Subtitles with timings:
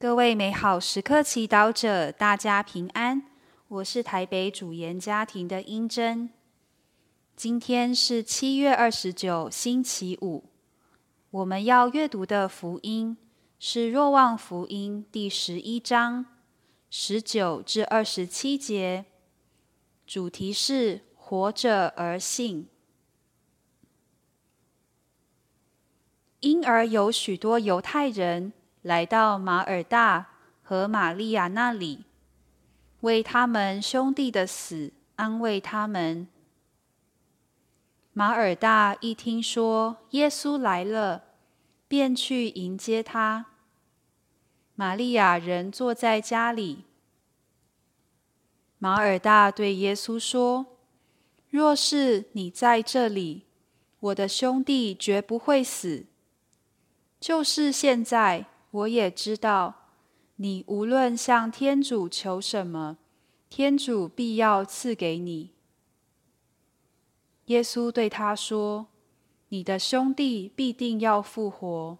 [0.00, 3.22] 各位美好时刻祈祷者，大家平安。
[3.68, 6.30] 我是台北主研家庭的英珍。
[7.36, 10.44] 今天是七月二十九，星期五。
[11.30, 13.18] 我们要阅读的福音
[13.58, 16.24] 是《若望福音》第十一章
[16.88, 19.04] 十九至二十七节，
[20.06, 22.66] 主题是“活着而信”。
[26.40, 28.54] 因而有许多犹太人。
[28.82, 30.28] 来到马尔大
[30.62, 32.04] 和玛利亚那里，
[33.00, 36.26] 为他们兄弟的死安慰他们。
[38.14, 41.24] 马尔大一听说耶稣来了，
[41.88, 43.46] 便去迎接他。
[44.74, 46.84] 玛利亚人坐在家里。
[48.78, 50.78] 马尔大对耶稣说
[51.50, 53.44] ：“若是你在这里，
[54.00, 56.06] 我的兄弟绝不会死。
[57.20, 59.74] 就是现在。”我也知道，
[60.36, 62.98] 你无论向天主求什么，
[63.48, 65.50] 天主必要赐给你。
[67.46, 68.86] 耶稣对他说
[69.50, 71.98] ：“你的兄弟必定要复活。”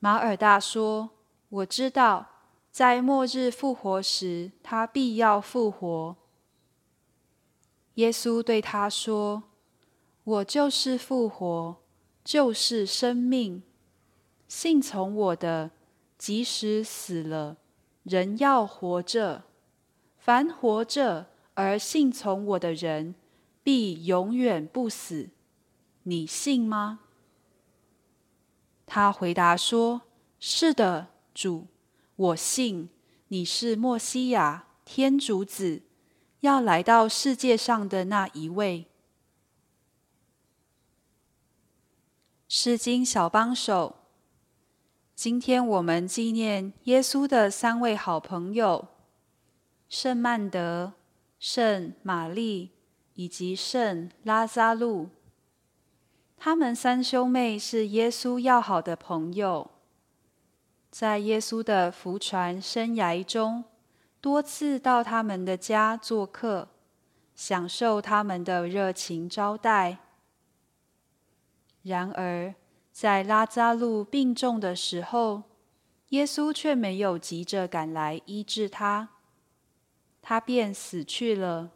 [0.00, 1.10] 马尔大说
[1.48, 2.26] ：“我知道，
[2.72, 6.16] 在末日复活时，他必要复活。”
[7.94, 9.44] 耶稣对他说
[10.24, 11.76] ：“我就是复活，
[12.24, 13.62] 就是生命。”
[14.56, 15.72] 信从我的，
[16.16, 17.56] 即使死了，
[18.04, 19.42] 人要活着；
[20.16, 23.16] 凡活着而信从我的人，
[23.64, 25.30] 必永远不死。
[26.04, 27.00] 你信吗？
[28.86, 30.02] 他回答说
[30.38, 31.66] ：“是的，主，
[32.14, 32.88] 我信
[33.26, 35.82] 你是莫西亚，天主子，
[36.40, 38.86] 要来到世界上的那一位。”
[42.46, 44.03] 诗经小帮手。
[45.14, 48.88] 今天我们纪念耶稣的三位好朋友：
[49.88, 50.94] 圣曼德、
[51.38, 52.72] 圣玛丽
[53.14, 55.10] 以及圣拉扎路。
[56.36, 59.70] 他们三兄妹是耶稣要好的朋友，
[60.90, 63.62] 在耶稣的福传生涯中，
[64.20, 66.68] 多次到他们的家做客，
[67.36, 69.98] 享受他们的热情招待。
[71.82, 72.54] 然而，
[72.94, 75.42] 在拉扎路病重的时候，
[76.10, 79.08] 耶稣却没有急着赶来医治他，
[80.22, 81.72] 他便死去了。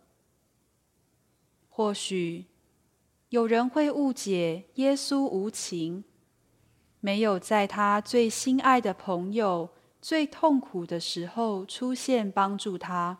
[1.68, 2.44] 或许
[3.30, 6.04] 有人会误解耶稣无情，
[7.00, 9.70] 没有在他最心爱的朋友
[10.00, 13.18] 最痛苦的时候出现帮助他。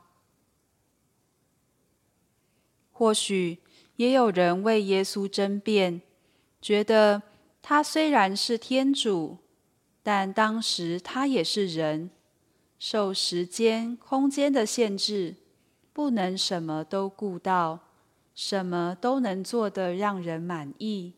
[2.92, 3.58] 或许
[3.97, 6.00] 也有人为耶稣争辩，
[6.62, 7.22] 觉得。
[7.71, 9.37] 他虽然是天主，
[10.03, 12.09] 但当时他也是人，
[12.79, 15.37] 受时间、空间的限制，
[15.93, 17.81] 不能什么都顾到，
[18.34, 21.12] 什么都能做得让人满意。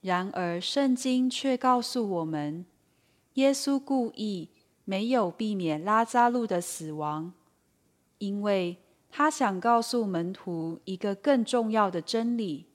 [0.00, 2.64] 然而，圣经却告诉我们，
[3.34, 4.50] 耶稣故意
[4.84, 7.32] 没有避免拉扎路的死亡，
[8.18, 8.76] 因为
[9.10, 12.66] 他想告诉门徒一个更重要的真理。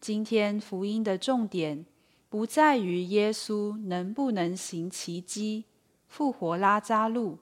[0.00, 1.84] 今天福音的重点
[2.30, 5.66] 不在于耶稣能不能行奇迹
[6.08, 7.38] 复活拉扎路，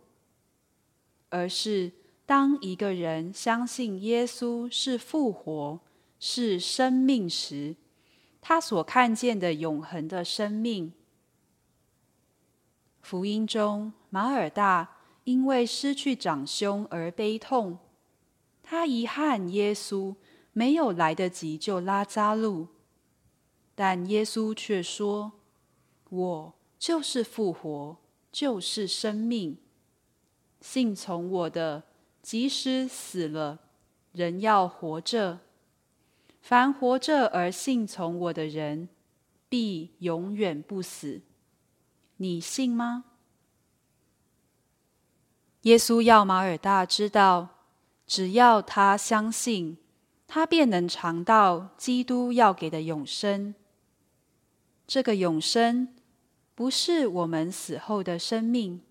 [1.28, 1.92] 而是
[2.26, 5.78] 当一个人相信耶稣是复活、
[6.18, 7.76] 是生命时，
[8.40, 10.92] 他所看见的永恒的生命。
[13.00, 17.78] 福音中，马尔大因为失去长兄而悲痛，
[18.64, 20.16] 他遗憾耶稣。
[20.52, 22.68] 没有来得及救拉扎路，
[23.74, 25.32] 但耶稣却说
[26.10, 27.96] ：“我就是复活，
[28.32, 29.58] 就是生命。
[30.60, 31.84] 信从我的，
[32.20, 33.60] 即使死了，
[34.12, 35.38] 人要活着；
[36.40, 38.88] 凡活着而信从我的人，
[39.48, 41.22] 必永远不死。
[42.16, 43.04] 你信吗？”
[45.62, 47.48] 耶稣要马尔大知道，
[48.06, 49.78] 只要他相信。
[50.28, 53.54] 他便能尝到基督要给的永生。
[54.86, 55.88] 这个永生
[56.54, 58.82] 不是我们死后的生命，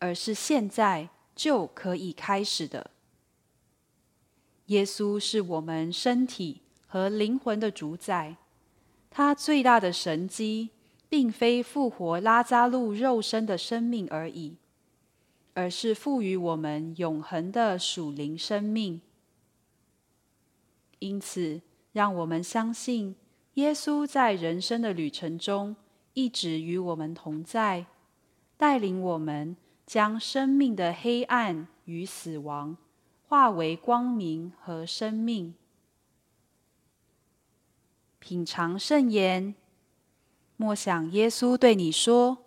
[0.00, 2.90] 而是现在就可以开始的。
[4.66, 8.36] 耶稣是我们身体和灵魂的主宰。
[9.08, 10.70] 他最大的神迹，
[11.08, 14.56] 并非复活拉扎路肉身的生命而已，
[15.54, 19.00] 而是赋予我们永恒的属灵生命。
[21.02, 21.60] 因此，
[21.90, 23.16] 让我们相信，
[23.54, 25.74] 耶稣在人生的旅程中
[26.14, 27.86] 一直与我们同在，
[28.56, 32.76] 带领我们将生命的黑暗与死亡
[33.26, 35.54] 化为光明和生命。
[38.20, 39.56] 品尝圣言，
[40.56, 42.38] 默想耶稣对你说：“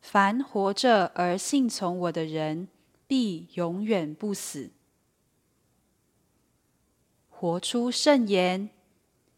[0.00, 2.68] 凡活着而信从我的人，
[3.06, 4.70] 必永远不死。”
[7.42, 8.70] 活出圣言，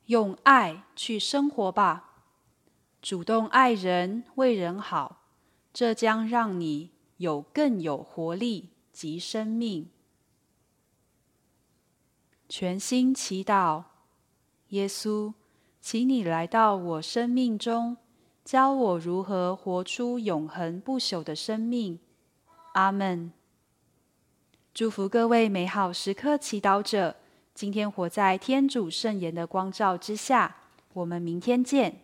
[0.09, 2.21] 用爱去生活吧。
[3.01, 5.23] 主动爱人，为人好，
[5.73, 9.89] 这将让你有更有活力及生命。
[12.47, 13.85] 全心祈祷，
[14.69, 15.33] 耶稣。
[15.81, 17.97] 请你来到我生命中，
[18.45, 21.99] 教我如何活出永恒不朽的生命。
[22.75, 23.33] 阿门。
[24.75, 27.17] 祝福各位美好时刻祈祷者，
[27.55, 30.57] 今天活在天主圣言的光照之下。
[30.95, 32.04] 我们明天见。